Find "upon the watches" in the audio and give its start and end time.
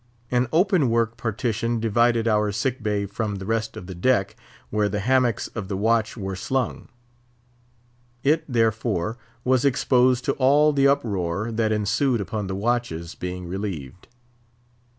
12.19-13.13